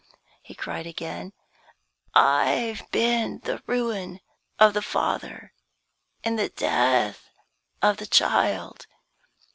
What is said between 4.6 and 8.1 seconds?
the father and the death of the